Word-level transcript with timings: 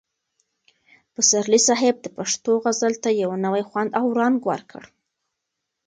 پسرلي 1.13 1.59
صاحب 1.67 1.95
د 2.01 2.07
پښتو 2.17 2.51
غزل 2.63 2.93
ته 3.03 3.09
یو 3.21 3.31
نوی 3.45 3.63
خوند 3.69 3.89
او 3.99 4.05
رنګ 4.19 4.37
ورکړ. 4.49 4.83